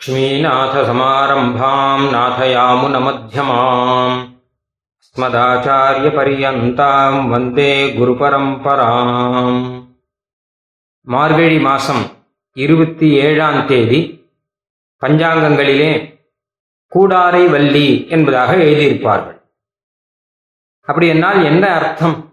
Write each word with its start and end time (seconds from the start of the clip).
लक्ष्मीनाथसमारम्भाम् 0.00 2.12
नाथयामुनमध्यमाम् 2.12 4.36
ஸ்மதாச்சாரியபரியந்தாம் 5.16 7.28
வந்தே 7.28 7.94
குரு 7.94 8.14
பரம்பராம் 8.14 9.84
மார்கழி 11.06 11.58
மாசம் 11.58 12.22
இருபத்தி 12.56 13.20
ஏழாம் 13.20 13.66
தேதி 13.66 14.28
பஞ்சாங்கங்களிலே 15.02 16.18
கூடாரை 16.92 17.48
வள்ளி 17.48 18.06
என்பதாக 18.08 18.56
எழுதியிருப்பார்கள் 18.56 19.38
அப்படி 20.88 21.08
என்னால் 21.08 21.44
என்ன 21.44 21.74
அர்த்தம் 21.74 22.32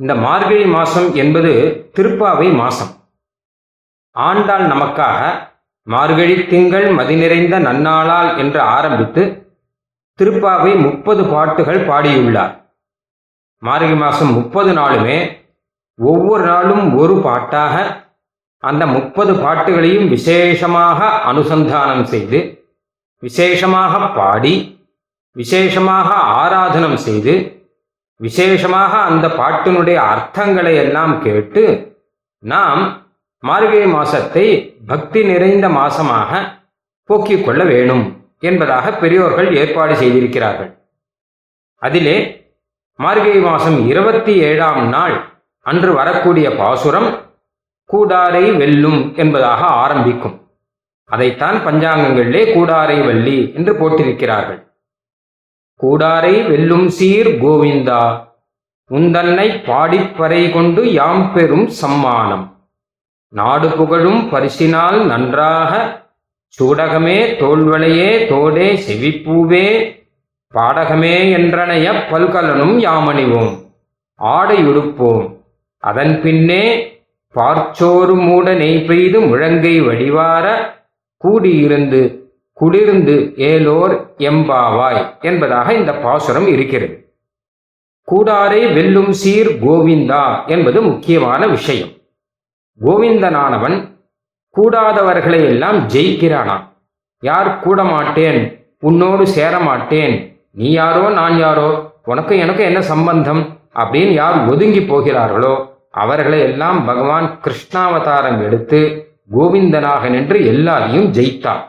இந்த 0.00 0.20
மார்கழி 0.20 0.70
மாசம் 0.70 1.14
என்பது 1.14 1.82
திருப்பாவை 1.96 2.54
மாசம் 2.54 3.08
ஆண்டாள் 4.16 4.66
நமக்காக 4.66 5.50
மார்கழி 5.87 6.47
திங்கள் 6.47 6.87
மதி 6.91 7.15
நிறைந்த 7.15 7.59
நன்னாளால் 7.59 8.37
என்று 8.37 8.61
ஆரம்பித்து 8.61 9.23
திருப்பாவை 10.19 10.71
முப்பது 10.81 11.23
பாட்டுகள் 11.23 11.81
பாடியுள்ளார். 11.87 12.53
மார்கழி 13.63 13.93
மாசம் 13.93 14.31
முப்பது 14.33 14.73
நாளுமே 14.73 15.17
ஒவ்வொரு 15.99 16.43
நாளும் 16.45 16.97
ஒரு 16.97 17.21
பாட்டாக 17.21 17.75
அந்த 18.63 18.85
முப்பது 18.85 19.33
பாட்டுகளையும் 19.33 20.07
விசேஷமாக 20.07 20.99
அனுசந்தானம் 21.25 22.03
செய்து 22.03 22.39
விசேஷமாக 23.23 23.93
பாடி 24.07 24.83
விசேஷமாக 25.35 26.09
ஆராதனம் 26.41 26.97
செய்து 26.97 27.33
விசேஷமாக 28.19 28.97
அந்த 28.97 29.27
பாட்டினுடைய 29.27 29.95
அர்த்தங்களை 29.95 30.75
எல்லாம் 30.75 31.21
கேட்டு 31.21 31.63
நாம் 32.43 32.83
மார்கழி 33.43 33.85
மாசத்தை 33.85 34.45
பக்தி 34.87 35.23
நிறைந்த 35.23 35.67
மாசமாக 35.69 36.31
போக்கிக் 37.03 37.45
கொள்ள 37.45 37.63
வேணும் 37.63 38.03
என்பதாக 38.39 38.91
பெரியோர்கள் 38.91 39.55
ஏற்பாடு 39.55 39.95
செய்திருக்கிறார்கள். 39.95 40.71
அதிலே 41.81 42.17
மார்கழி 42.95 43.39
மாசம் 43.39 43.87
இருபத்தி 43.87 44.33
ஏழாம் 44.49 44.87
நாள் 44.87 45.15
அன்று 45.61 45.93
வரக்கூடிய 45.93 46.55
பாசுரம் 46.55 47.09
கூடாரை 47.93 48.57
வெல்லும் 48.57 49.15
என்பதாக 49.15 49.61
ஆரம்பிக்கும். 49.83 50.37
அதைத்தான் 51.05 51.55
பஞ்சாங்கங்களிலே 51.55 52.43
கூடாரை 52.53 53.05
வள்ளி 53.05 53.37
என்று 53.53 53.73
போட்டிருக்கிறார்கள் 53.73 54.61
கூடாரை 55.83 56.35
வெல்லும் 56.49 56.87
சீர் 56.87 57.31
கோவிந்தா 57.43 58.03
உந்தன்னை 58.91 59.47
பாடிப்பறை 59.69 60.41
கொண்டு 60.53 60.81
யாம் 60.93 61.33
பெறும் 61.33 61.69
சம்மானம். 61.81 62.54
நாடு 63.37 63.67
புகழும் 63.69 64.21
பரிசினால் 64.31 65.05
நன்றாக 65.05 65.71
சூடகமே 66.57 67.17
தோல்வளையே 67.39 68.11
தோடே 68.27 68.67
செவிப்பூவே 68.85 69.67
பாடகமே 70.53 71.15
என்றனைய 71.37 71.87
பல்கலனும் 72.11 72.75
யாமணிவோம். 72.85 73.55
ஆடையுடுப்போம் 74.19 75.25
அதன் 75.83 76.21
பின்னே 76.21 76.65
பார்ச்சோறு 77.35 78.13
மூட 78.27 78.53
நெய் 78.53 78.79
பெய்து 78.81 79.19
முழங்கை 79.21 79.75
வடிவார 79.85 80.45
கூடியிருந்து 81.23 82.01
குளிர்ந்து 82.53 83.15
ஏலோர் 83.37 83.95
எம்பாவாய் 84.29 85.01
என்பதாக 85.21 85.73
இந்த 85.73 85.93
பாசுரம் 85.95 86.47
இருக்கிறது. 86.47 86.95
கூடாரை 88.07 88.61
வெல்லும் 88.73 89.11
சீர் 89.11 89.51
கோவிந்தா 89.65 90.23
என்பது 90.47 90.81
முக்கியமான 90.81 91.47
விஷயம். 91.47 91.91
கோவிந்தனானவன் 92.83 93.91
கூடாதவர்களை 94.55 95.45
எல்லாம் 95.45 95.87
ஜெயிக்கிறானா? 95.87 96.67
யார் 97.19 97.59
கூட 97.59 97.83
மாட்டேன் 97.83 98.69
உன்னோடு 98.79 99.27
சேர 99.27 99.59
மாட்டேன் 99.59 100.43
நீ 100.51 100.71
யாரோ 100.71 101.09
நான் 101.09 101.37
யாரோ? 101.37 101.91
உனக்கும் 102.03 102.37
எனக்கும் 102.37 102.65
என்ன 102.65 102.81
சம்பந்தம்? 102.81 103.59
அப்படின்னு 103.75 104.13
யார் 104.13 104.49
ஒதுங்கி 104.49 104.81
போகிறார்களோ 104.81 105.83
அவர்களை 105.91 106.39
எல்லாம் 106.39 106.85
பகவான் 106.85 107.39
கிருஷ்ணாவதாரம் 107.43 108.43
எடுத்து 108.43 109.09
கோவிந்தனாக 109.37 110.09
நின்று 110.09 110.45
எல்லாரையும் 110.45 111.11
ஜெயித்தான். 111.11 111.61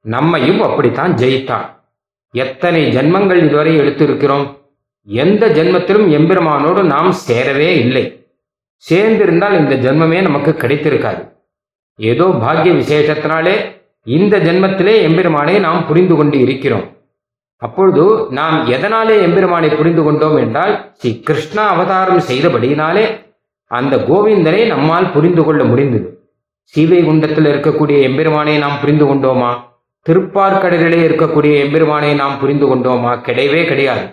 நம்மையும் 0.00 0.62
அப்படித்தான் 0.62 1.14
ஜெயித்தான். 1.14 1.66
எத்தனை 2.30 2.96
ஜென்மங்கள் 2.96 3.44
இதுவரை 3.44 3.78
எடுத்திருக்கிறோம்? 3.78 4.58
எந்த 5.04 5.48
ஜென்மத்திலும் 5.48 6.08
எம்பெருமானோடு 6.10 6.82
நாம் 6.82 7.14
சேரவே 7.28 7.68
இல்லை. 7.68 8.23
சேர்ந்திருந்தால் 8.90 9.58
இந்த 9.58 9.90
ஜென்மமே 9.90 10.22
நமக்கு 10.22 10.50
கிடைத்திருக்காது. 10.50 11.32
ஏதோ 11.96 12.24
பாக்கிய 12.24 12.74
விசேஷத்தினாலே 12.74 13.82
இந்த 14.02 14.38
ஜென்மத்திலே 14.38 15.02
எம்பெருமானை 15.02 15.58
நாம் 15.58 15.86
புரிந்து 15.86 16.16
கொண்டு 16.16 16.40
இருக்கிறோம். 16.40 16.92
அப்பொழுது 17.56 18.26
நாம் 18.30 18.66
எதனாலே 18.66 19.20
எம்பெருமானை 19.20 19.68
புரிந்து 19.68 20.02
கொண்டோம் 20.02 20.36
என்றால் 20.36 20.90
ஸ்ரீ 20.94 21.20
கிருஷ்ணா 21.20 21.66
அவதாரம் 21.66 22.18
செய்தபடியினாலே 22.18 23.22
அந்த 23.66 23.96
கோவிந்தனை 23.96 24.66
நம்மால் 24.66 25.12
புரிந்து 25.12 25.44
கொள்ள 25.44 25.64
முடிந்தது. 25.64 26.28
சீவைகுண்டத்தில் 26.76 27.48
இருக்கக்கூடிய 27.52 28.00
எம்பெருமானை 28.00 28.58
நாம் 28.58 28.80
புரிந்து 28.80 29.04
கொண்டோமா? 29.04 29.56
திருப்பார்கடலிலே 30.08 30.98
இருக்கக்கூடிய 31.08 31.58
எம்பெருமானை 31.58 32.14
நாம் 32.14 32.38
புரிந்து 32.38 32.66
கொண்டோமா? 32.66 33.12
கிடையவே 33.20 33.66
கிடையாது. 33.66 34.04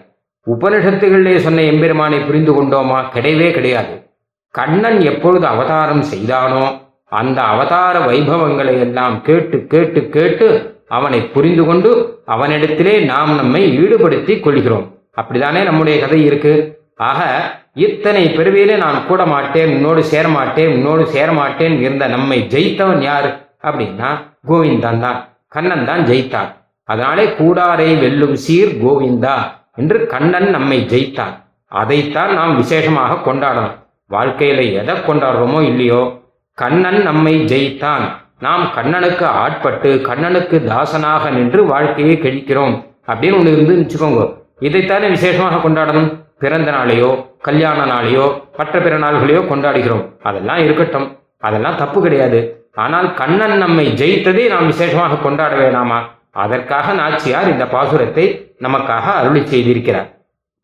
உபனிஷத்துகளிலே 0.48 1.38
சொன்ன 1.38 1.62
எம்பெருமானை 1.62 2.26
புரிந்து 2.26 2.52
கொண்டோமா? 2.52 3.04
கிடையவே 3.14 3.52
கிடையாது. 3.52 4.11
கண்ணன் 4.52 5.02
எப்பொழுது 5.02 5.46
அவதாரம் 5.46 6.02
செய்தானோ 6.02 6.64
அந்த 7.10 7.42
அவதார 7.42 8.00
வைபவங்களை 8.00 8.80
எல்லாம் 8.80 9.22
கேட்டு 9.22 9.68
கேட்டு 9.68 10.10
கேட்டு 10.10 10.48
அவனை 10.88 11.20
புரிந்து 11.22 11.66
கொண்டு 11.66 11.92
அவனிடத்திலே 12.28 13.06
நாம் 13.06 13.36
நம்மை 13.36 13.80
ஈடுபடுத்தி 13.80 14.40
கொள்கிறோம். 14.40 14.86
அப்படிதானே 15.22 15.64
நம்முடைய 15.64 16.00
கதை 16.00 16.26
இருக்கு. 16.26 16.54
ஆக 16.96 17.22
இத்தனை 17.74 18.24
பிறவியிலே 18.28 18.78
நான் 18.78 19.08
கூட 19.08 19.26
மாட்டேன் 19.26 19.74
உன்னோடு 19.74 20.02
சேரமாட்டேன் 20.12 20.74
உன்னோடு 20.74 21.06
சேர 21.06 21.32
மாட்டேன் 21.32 21.80
இருந்த 21.80 22.08
நம்மை 22.08 22.48
ஜெயித்தவன் 22.50 23.02
யார்? 23.02 23.30
அப்படின்னா 23.64 24.10
கோவிந்தான் 24.48 25.00
தான். 25.00 25.20
கண்ணன் 25.48 25.86
தான் 25.86 26.00
ஜெயித்தான். 26.00 26.50
அதனாலே 26.84 27.26
கூடாரை 27.26 28.00
வெல்லும் 28.00 28.36
சீர் 28.36 28.74
கோவிந்தா 28.84 29.38
என்று 29.76 30.08
கண்ணன் 30.08 30.50
நம்மை 30.50 30.86
ஜெயித்தான். 30.90 31.36
அதைத்தான் 31.68 32.34
நாம் 32.34 32.56
விசேஷமாக 32.56 33.34
கொண்டாடணும். 33.34 33.81
வாழ்க்கையில 34.16 34.62
எதை 34.82 34.96
கொண்டாடுறோமோ 35.08 35.60
இல்லையோ 35.72 36.02
கண்ணன் 36.58 37.00
நம்மை 37.10 37.34
ஜெயித்தான். 37.52 38.06
நாம் 38.46 38.64
கண்ணனுக்கு 38.76 39.26
ஆட்பட்டு 39.42 39.90
கண்ணனுக்கு 40.08 40.58
தாசனாக 40.70 41.32
நின்று 41.38 41.62
வாழ்க்கையை 41.72 42.16
கழிக்கிறோம் 42.24 42.76
அப்படின்னு 43.12 43.38
ஒன்று 43.40 43.52
இருந்து 43.56 43.76
வச்சுக்கோங்க 43.80 44.24
இதைத்தானே 44.68 45.08
விசேஷமாக 45.16 45.60
கொண்டாடணும்? 45.66 46.10
பிறந்த 46.44 46.70
நாளையோ 46.78 47.10
கல்யாண 47.48 47.80
நாளையோ 47.92 48.26
மற்ற 48.58 48.76
பிற 48.86 48.96
நாள்களையோ 49.04 49.42
கொண்டாடுகிறோம். 49.52 50.04
அதெல்லாம் 50.30 50.62
இருக்கட்டும். 50.66 51.08
அதெல்லாம் 51.48 51.78
தப்பு 51.82 52.00
கிடையாது. 52.06 52.40
ஆனால் 52.84 53.08
கண்ணன் 53.20 53.56
நம்மை 53.64 53.86
ஜெயித்ததை 54.02 54.44
நாம் 54.54 54.70
விசேஷமாக 54.72 55.20
கொண்டாட 55.26 55.54
வேணாமா? 55.62 56.00
அதற்காக 56.44 56.94
நாச்சியார் 57.00 57.52
இந்த 57.54 57.66
பாசுரத்தை 57.76 58.26
நமக்காக 58.66 59.06
அருளி 59.20 59.42
செய்திருக்கிறார். 59.54 60.10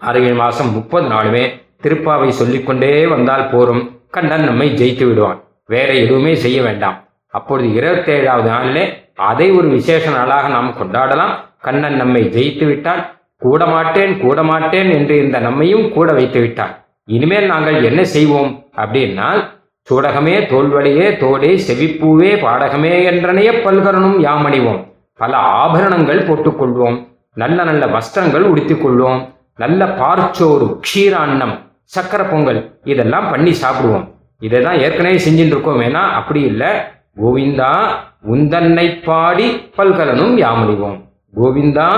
அருகே 0.01 0.33
மாசம் 0.41 0.69
முப்பது 0.77 1.07
நாளுமே 1.13 1.43
திருப்பாவை 1.83 2.27
சொல்லிக்கொண்டே 2.27 3.07
வந்தால் 3.07 3.49
போரும். 3.49 4.01
கண்ணன் 4.09 4.43
நம்மை 4.43 4.71
ஜெயித்து 4.71 5.07
விடுவான். 5.07 5.43
வேற 5.65 5.93
எதுவுமே 5.93 6.35
செய்ய 6.35 6.61
வேண்டாம். 6.61 7.03
அப்பொழுது 7.29 7.67
இருபத்தேழாவது 7.67 8.43
நாளிலே 8.43 9.11
அதை 9.15 9.51
ஒரு 9.51 9.69
விசேஷ 9.69 10.09
நாளாக 10.09 10.47
நாம் 10.47 10.75
கொண்டாடலாம். 10.81 11.33
கண்ணன் 11.61 11.95
நம்மை 11.95 12.23
ஜெயித்து 12.23 12.65
விட்டான். 12.65 13.05
கூட 13.39 13.65
மாட்டேன் 13.65 14.19
கூட 14.19 14.43
மாட்டேன் 14.43 14.91
என்று 14.91 15.23
இந்த 15.23 15.39
நம்மையும் 15.39 15.91
கூட 15.91 16.11
வைத்து 16.11 16.39
விட்டான். 16.39 16.85
இனிமேல் 17.05 17.45
நாங்கள் 17.45 17.83
என்ன 17.83 18.03
செய்வோம்? 18.03 18.65
அப்படின்னா 18.75 19.55
சூடகமே 19.89 20.35
தோல்வழியே 20.45 21.17
தோடே 21.17 21.59
செவிப்பூவே 21.67 22.39
பாடகமே 22.39 22.93
என்றனைய 23.11 23.51
பல்கரனும் 23.51 24.19
யாமணிவோம். 24.19 24.87
பல 25.13 25.37
ஆபரணங்கள் 25.37 26.27
போட்டுக்கொள்வோம். 26.27 27.07
நல்ல 27.33 27.63
நல்ல 27.63 27.85
வஸ்திரங்கள் 27.85 28.49
உடுத்திக்கொள்வோம். 28.51 29.35
நல்ல 29.55 29.85
பார்ச்சோறு 29.85 30.79
க்ஷீராண்ணம் 30.79 31.55
சக்கரை 31.95 32.25
பொங்கல் 32.31 32.61
இதெல்லாம் 32.91 33.27
பண்ணி 33.31 33.51
சாப்பிடுவோம். 33.63 34.05
இதை 34.45 34.59
தான் 34.67 34.79
ஏற்கனவே 34.85 35.17
செஞ்சுட்டு 35.25 35.53
இருக்கோம் 35.55 35.81
வேணா 35.81 36.03
அப்படி 36.19 36.41
இல்லை. 36.51 36.71
கோவிந்தா 37.21 37.71
உந்தன்னை 38.33 38.87
பாடி 39.07 39.47
பல்கலனும் 39.77 40.33
யாமணிவோம் 40.43 40.97
கோவிந்தா 41.33 41.89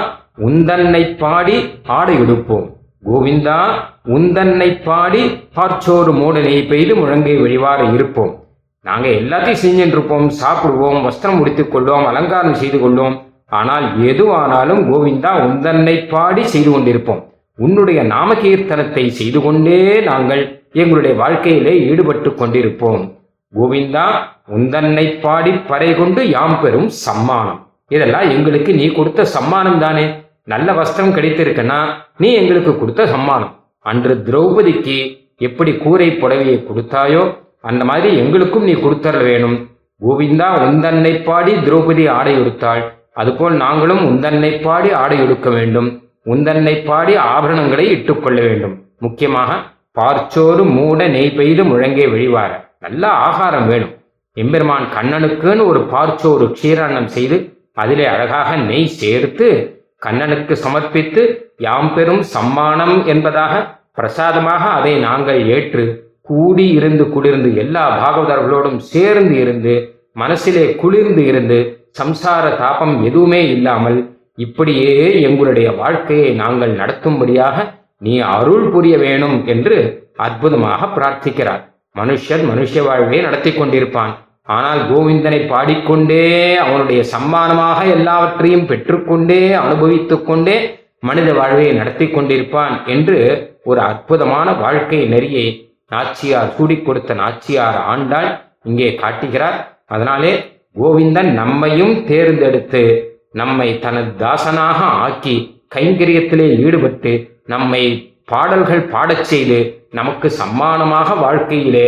உந்தன்னை 0.48 1.02
பாடி 1.22 1.56
ஆடை 1.98 2.16
உடுப்போம். 2.24 2.68
கோவிந்தா 3.08 3.58
உந்தன்னை 4.16 4.70
பாடி 4.86 5.22
பார்ச்சோறு 5.56 6.12
மூடனை 6.20 6.54
பெய்து 6.72 6.94
முழங்கை 7.00 7.36
வழிவார 7.44 7.80
இருப்போம். 7.96 8.32
நாங்க 8.86 9.08
எல்லாத்தையும் 9.22 9.62
செஞ்சுட்டு 9.64 9.96
இருப்போம் 9.98 10.28
சாப்பிடுவோம் 10.42 11.00
வஸ்திரம் 11.08 11.40
முடித்துக் 11.40 11.72
கொள்வோம் 11.74 12.06
அலங்காரம் 12.12 12.60
செய்து 12.62 12.78
கொள்வோம். 12.84 13.16
ஆனால் 13.60 13.86
எதுவானாலும் 14.12 14.82
கோவிந்தா 14.90 15.32
உந்தன்னை 15.48 15.96
பாடி 16.14 16.44
செய்து 16.54 16.70
கொண்டிருப்போம். 16.72 17.22
உன்னுடைய 17.66 18.00
நாமகீர்த்தனத்தை 18.14 19.04
செய்து 19.20 19.40
கொண்டே 19.46 19.80
நாங்கள் 20.10 20.44
எங்களுடைய 20.82 21.14
வாழ்க்கையிலே 21.22 21.74
ஈடுபட்டு 21.90 22.30
கொண்டிருப்போம். 22.42 23.04
கோவிந்தா 23.54 24.06
உந்தன்னை 24.58 25.06
பாடி 25.24 25.52
பறை 25.70 25.90
கொண்டு 26.00 26.22
யாம் 26.36 26.58
பெறும் 26.62 26.90
சம்மானம். 27.06 27.60
இதெல்லாம் 27.96 28.28
எங்களுக்கு 28.36 28.72
நீ 28.80 28.86
கொடுத்த 28.98 29.26
சம்மானம் 29.36 29.80
தானே. 29.86 30.06
நல்ல 30.54 30.72
வஸ்திரம் 30.80 31.16
கிடைத்திருக்குன்னா 31.16 31.80
நீ 32.18 32.30
எங்களுக்கு 32.42 32.74
கொடுத்த 32.80 33.06
சம்மானம். 33.14 33.54
அன்று 33.86 34.14
திரௌபதிக்கு 34.28 34.98
எப்படி 35.48 35.72
கூரை 35.84 36.10
புடவையை 36.22 36.58
கொடுத்தாயோ 36.70 37.24
அந்த 37.70 37.84
மாதிரி 37.90 38.10
எங்களுக்கும் 38.22 38.68
நீ 38.70 38.74
கொடுத்தர 38.84 39.18
வேணும். 39.30 39.58
கோவிந்தா 40.02 40.50
உந்தன்னை 40.68 41.14
பாடி 41.24 41.54
திரௌபதி 41.66 42.04
ஆடை 42.18 42.34
உடுத்தாள். 42.42 42.84
அதுபோல் 43.22 43.56
நாங்களும் 43.64 44.04
உந்தன்னை 44.10 44.52
பாடி 44.66 44.90
ஆடை 45.02 45.18
உடுக்க 45.26 45.50
வேண்டும். 45.58 45.90
உந்தன்னை 46.26 46.76
பாடி 46.86 47.14
ஆபரணங்களை 47.34 47.86
இட்டுக்கொள்ள 47.96 48.40
வேண்டும். 48.42 48.76
முக்கியமாக 49.00 49.52
பார்ச்சோறு 49.98 50.64
மூட 50.76 51.08
நெய் 51.08 51.36
பெய்து 51.36 51.64
முழங்கே 51.64 52.06
விழிவார. 52.12 52.52
நல்ல 52.80 53.04
ஆகாரம் 53.28 53.68
வேணும். 53.68 53.94
எம்பெருமான் 54.38 54.86
கண்ணனுக்குன்னு 54.96 55.64
ஒரு 55.66 55.82
பார்ச்சோறு 55.94 56.46
க்ஷீராண்ணம் 56.52 57.10
செய்து 57.16 57.38
அதிலே 57.74 58.06
அழகாக 58.08 58.50
நெய் 58.70 58.96
சேர்த்து 59.00 59.48
கண்ணனுக்கு 60.06 60.54
சமர்ப்பித்து 60.56 61.22
யாம் 61.58 61.94
பெறும் 61.94 62.24
சம்மானம் 62.36 63.06
என்பதாக 63.06 63.54
பிரசாதமாக 63.94 64.64
அதை 64.70 64.94
நாங்கள் 65.00 65.40
ஏற்று 65.48 65.86
கூடி 66.22 66.66
இருந்து 66.70 67.04
குளிர்ந்து 67.10 67.50
எல்லா 67.56 67.84
பாகவதர்களோடும் 67.98 68.80
சேர்ந்து 68.92 69.36
இருந்து 69.40 69.74
மனசிலே 70.14 70.66
குளிர்ந்து 70.76 71.24
இருந்து 71.26 71.58
சம்சார 71.92 72.46
தாபம் 72.58 72.96
எதுவுமே 73.04 73.42
இல்லாமல் 73.48 74.00
இப்படியே 74.46 75.22
எங்களுடைய 75.28 75.70
வாழ்க்கையை 75.82 76.30
நாங்கள் 76.34 76.74
நடத்தும்படியாக 76.82 77.58
நீ 77.98 78.14
அருள் 78.36 78.68
புரிய 78.74 78.96
வேணும் 78.98 79.38
என்று 79.54 79.78
அற்புதமாக 80.26 80.88
பிரார்த்திக்கிறார். 80.96 81.62
மனுஷன் 81.96 82.44
மனுஷ 82.52 82.84
வாழ்வை 82.86 83.18
நடத்தி 83.22 83.52
கொண்டிருப்பான். 83.52 84.14
ஆனால் 84.58 84.82
கோவிந்தனை 84.92 85.40
பாடிக்கொண்டே 85.48 86.24
அவனுடைய 86.66 87.02
சம்மானமாக 87.14 87.80
எல்லாவற்றையும் 87.96 88.68
பெற்றுக்கொண்டே 88.68 89.42
அனுபவித்துக் 89.64 90.28
கொண்டே 90.28 90.58
மனித 91.00 91.30
வாழ்வை 91.34 91.68
நடத்தி 91.72 92.06
கொண்டிருப்பான் 92.06 92.74
என்று 92.86 93.18
ஒரு 93.64 93.82
அற்புதமான 93.82 94.48
வாழ்க்கை 94.54 95.02
நெறியை 95.06 95.46
நாச்சியார் 95.92 96.54
சூடி 96.56 96.78
கொடுத்த 96.82 97.14
நாச்சியார் 97.14 97.78
ஆண்டாள் 97.94 98.30
இங்கே 98.64 98.90
காட்டுகிறார். 98.96 99.60
அதனாலே 99.86 100.34
கோவிந்தன் 100.80 101.32
நம்மையும் 101.34 101.96
தேர்ந்தெடுத்து 102.06 102.84
நம்மை 103.32 103.80
தனது 103.80 104.12
தாசனாக 104.26 104.80
ஆக்கி 105.06 105.36
கைங்கரியத்திலே 105.76 106.48
ஈடுபட்டு 106.66 107.12
நம்மை 107.46 107.84
பாடல்கள் 108.26 108.90
பாடச் 108.94 109.28
செய்து 109.32 109.60
நமக்கு 109.92 110.28
சம்மானமாக 110.40 111.16
வாழ்க்கையிலே 111.20 111.86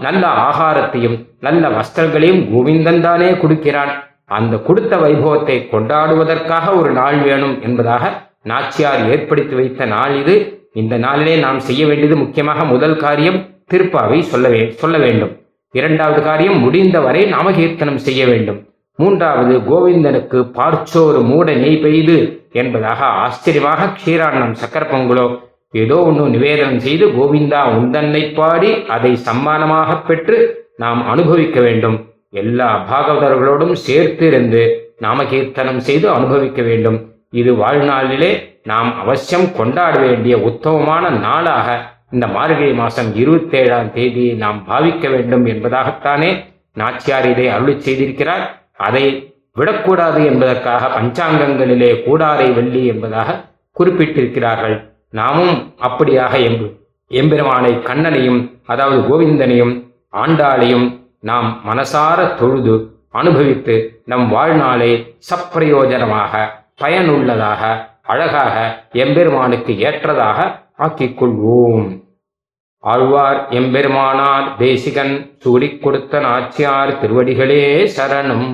நல்ல 0.00 0.22
ஆகாரத்தையும் 0.48 1.18
நல்ல 1.40 1.68
வஸ்திரங்களையும் 1.68 2.42
கோவிந்தன் 2.52 3.00
தானே 3.00 3.28
கொடுக்கிறான். 3.42 3.92
அந்த 4.38 4.56
கொடுத்த 4.56 4.96
வைபவத்தை 4.96 5.56
கொண்டாடுவதற்காக 5.72 6.66
ஒரு 6.80 6.90
நாள் 6.98 7.18
வேணும் 7.18 7.62
என்பதாக 7.62 8.10
நாச்சியார் 8.50 9.02
ஏற்படுத்தி 9.10 9.54
வைத்த 9.54 9.84
நாள் 9.84 10.14
இது. 10.22 10.34
இந்த 10.72 10.96
நாளிலே 10.96 11.36
நாம் 11.36 11.60
செய்ய 11.68 11.86
வேண்டியது 11.86 12.16
முக்கியமாக 12.16 12.64
முதல் 12.64 12.96
காரியம் 12.96 13.40
திருப்பாவை 13.72 14.20
சொல்ல 14.20 14.48
சொல்ல 14.82 14.98
வேண்டும். 14.98 15.32
இரண்டாவது 15.72 16.22
காரியம் 16.22 16.58
முடிந்தவரை 16.58 17.24
நாமகீர்த்தனம் 17.32 18.04
செய்ய 18.06 18.22
வேண்டும். 18.26 18.60
மூன்றாவது 18.98 19.54
கோவிந்தனுக்கு 19.68 20.38
பார்ச்சோறு 20.56 21.20
மூட 21.30 21.48
நெய் 21.62 21.80
பெய்து 21.84 22.16
என்பதாக 22.60 23.00
ஆச்சரியமாக 23.24 23.88
க்ஷீராண்ணம் 23.96 24.58
சக்கர 24.62 24.84
பொங்கலோ 24.92 25.26
ஏதோ 25.82 25.98
ஒன்று 26.08 26.24
நிவேதனம் 26.34 26.82
செய்து 26.86 27.04
கோவிந்தா 27.18 27.60
உந்தன்னை 27.78 28.22
பாடி 28.38 28.70
அதை 28.96 29.12
சம்மானமாக 29.28 29.90
பெற்று 30.08 30.38
நாம் 30.82 31.00
அனுபவிக்க 31.12 31.58
வேண்டும். 31.60 31.96
எல்லா 32.40 32.68
பாகவதர்களோடும் 32.90 33.74
சேர்த்து 33.86 34.26
இருந்து 34.26 34.62
நாமகீர்த்தனம் 35.04 35.80
செய்து 35.88 36.06
அனுபவிக்க 36.16 36.60
வேண்டும். 36.62 36.98
இது 37.40 37.50
வாழ்நாளிலே 37.62 38.32
நாம் 38.70 38.90
அவசியம் 39.02 39.48
கொண்டாட 39.58 39.94
வேண்டிய 40.06 40.34
உத்தமமான 40.48 41.04
நாளாக 41.26 41.68
இந்த 42.14 42.26
மார்கழி 42.36 42.72
மாதம் 42.80 43.10
இருபத்தேழாம் 43.22 43.92
தேதியை 43.96 44.34
நாம் 44.44 44.58
பாவிக்க 44.68 45.04
வேண்டும் 45.10 45.46
என்பதாகத்தானே 45.52 46.30
நாச்சியார் 46.80 47.28
இதை 47.32 47.46
அருள் 47.56 47.84
செய்திருக்கிறார். 47.86 48.44
அதை 48.86 49.04
விடக்கூடாது 49.58 50.20
என்பதற்காக 50.24 50.90
பஞ்சாங்கங்களிலே 50.98 51.90
கூடாரை 52.06 52.48
வெள்ளி 52.54 52.82
என்பதாக 52.92 53.38
குறிப்பிட்டிருக்கிறார்கள். 53.78 54.76
நாமும் 55.10 55.56
அப்படியாக 55.86 56.34
எம்பு 56.48 56.66
எம்பெருமானை 57.10 57.72
கண்ணனையும் 57.88 58.40
அதாவது 58.66 59.00
கோவிந்தனையும் 59.08 59.74
ஆண்டாளையும் 60.12 60.86
நாம் 61.20 61.48
மனசார 61.68 62.34
தொழுது 62.38 62.74
அனுபவித்து 63.10 63.74
நம் 64.04 64.26
வாழ்நாளை 64.28 64.90
சப்பிரயோஜனமாக 65.30 66.44
பயனுள்ளதாக 66.76 67.62
அழகாக 68.02 68.54
எம்பெருமானுக்கு 68.92 69.72
ஏற்றதாக 69.78 70.38
ஆக்கிக் 70.76 71.16
கொள்வோம். 71.18 71.84
ஆழ்வார் 72.84 73.40
எம்பெருமானார் 73.50 74.46
தேசிகன் 74.58 75.14
சூடிக் 75.38 75.82
கொடுத்த 75.82 76.20
நாச்சியார் 76.20 76.98
திருவடிகளே 77.02 77.62
சரணம். 77.96 78.48